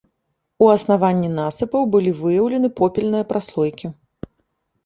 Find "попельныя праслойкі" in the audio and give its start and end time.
2.81-3.87